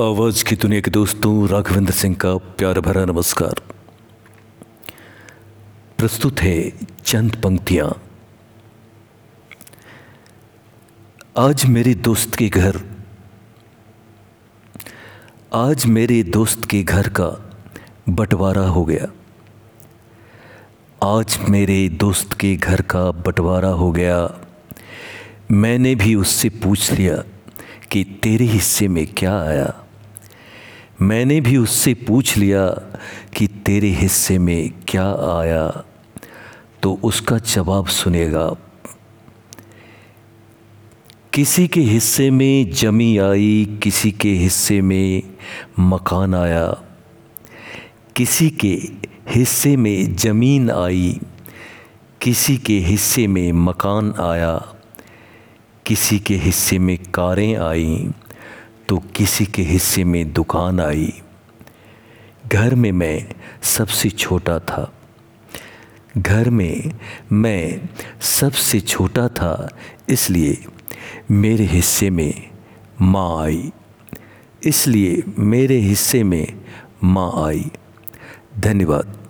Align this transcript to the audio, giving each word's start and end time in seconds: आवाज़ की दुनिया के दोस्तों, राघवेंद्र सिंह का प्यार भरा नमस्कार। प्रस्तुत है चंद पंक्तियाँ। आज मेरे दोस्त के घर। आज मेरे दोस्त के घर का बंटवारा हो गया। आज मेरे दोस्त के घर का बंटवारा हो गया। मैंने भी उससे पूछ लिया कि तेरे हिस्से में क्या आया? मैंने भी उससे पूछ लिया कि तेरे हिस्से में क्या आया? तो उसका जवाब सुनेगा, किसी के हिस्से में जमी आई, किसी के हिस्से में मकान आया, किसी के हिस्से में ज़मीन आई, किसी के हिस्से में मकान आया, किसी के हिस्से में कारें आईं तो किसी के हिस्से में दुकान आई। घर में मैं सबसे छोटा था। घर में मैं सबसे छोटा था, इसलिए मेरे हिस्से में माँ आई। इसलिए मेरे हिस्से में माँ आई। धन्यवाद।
आवाज़ 0.00 0.44
की 0.44 0.56
दुनिया 0.56 0.80
के 0.80 0.90
दोस्तों, 0.90 1.48
राघवेंद्र 1.48 1.92
सिंह 1.92 2.14
का 2.14 2.36
प्यार 2.36 2.80
भरा 2.80 3.04
नमस्कार। 3.04 3.54
प्रस्तुत 5.98 6.40
है 6.40 6.72
चंद 7.04 7.36
पंक्तियाँ। 7.36 8.02
आज 11.38 11.64
मेरे 11.64 11.94
दोस्त 11.94 12.34
के 12.34 12.48
घर। 12.48 12.80
आज 15.54 15.86
मेरे 15.86 16.22
दोस्त 16.22 16.64
के 16.64 16.82
घर 16.82 17.08
का 17.08 17.50
बंटवारा 18.08 18.62
हो 18.62 18.84
गया। 18.84 19.06
आज 21.04 21.38
मेरे 21.48 21.88
दोस्त 21.88 22.32
के 22.32 22.56
घर 22.56 22.80
का 22.80 23.10
बंटवारा 23.10 23.68
हो 23.68 23.92
गया। 23.92 24.40
मैंने 25.50 25.94
भी 25.94 26.14
उससे 26.14 26.48
पूछ 26.48 26.92
लिया 26.92 27.24
कि 27.90 28.04
तेरे 28.22 28.44
हिस्से 28.44 28.88
में 28.88 29.06
क्या 29.06 29.40
आया? 29.40 29.84
मैंने 31.02 31.40
भी 31.40 31.56
उससे 31.56 31.94
पूछ 31.94 32.36
लिया 32.36 32.68
कि 33.36 33.46
तेरे 33.46 33.88
हिस्से 33.88 34.38
में 34.38 34.70
क्या 34.88 35.10
आया? 35.38 35.84
तो 36.82 37.00
उसका 37.02 37.38
जवाब 37.38 37.86
सुनेगा, 37.86 38.56
किसी 41.32 41.68
के 41.68 41.80
हिस्से 41.80 42.30
में 42.30 42.70
जमी 42.70 43.18
आई, 43.18 43.80
किसी 43.82 44.10
के 44.10 44.32
हिस्से 44.32 44.80
में 44.80 45.22
मकान 45.78 46.34
आया, 46.34 46.66
किसी 48.16 48.50
के 48.50 48.80
हिस्से 49.28 49.76
में 49.76 50.16
ज़मीन 50.16 50.70
आई, 50.70 51.20
किसी 52.22 52.56
के 52.56 52.78
हिस्से 52.78 53.26
में 53.26 53.52
मकान 53.52 54.14
आया, 54.20 54.74
किसी 55.86 56.18
के 56.18 56.36
हिस्से 56.36 56.78
में 56.78 56.98
कारें 56.98 57.56
आईं 57.56 58.10
तो 58.88 58.98
किसी 58.98 59.46
के 59.46 59.62
हिस्से 59.62 60.04
में 60.04 60.32
दुकान 60.32 60.80
आई। 60.80 61.12
घर 62.46 62.74
में 62.74 62.92
मैं 62.92 63.28
सबसे 63.62 64.10
छोटा 64.10 64.58
था। 64.58 64.92
घर 66.18 66.50
में 66.50 66.92
मैं 67.32 67.80
सबसे 68.20 68.80
छोटा 68.80 69.28
था, 69.28 69.68
इसलिए 70.08 70.64
मेरे 71.30 71.64
हिस्से 71.64 72.10
में 72.10 72.50
माँ 73.00 73.44
आई। 73.44 73.72
इसलिए 74.64 75.22
मेरे 75.38 75.76
हिस्से 75.76 76.24
में 76.24 76.60
माँ 77.04 77.46
आई। 77.46 77.70
धन्यवाद। 78.58 79.27